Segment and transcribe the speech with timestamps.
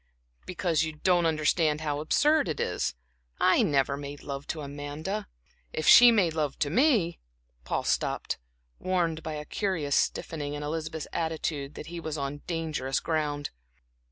[0.47, 2.95] "Because you don't understand how absurd it is.
[3.39, 5.27] I never made love to Amanda
[5.73, 7.19] if she made love to me"
[7.65, 8.39] Paul stopped,
[8.79, 13.51] warned by a curious stiffening in Elizabeth's attitude that he was on dangerous ground.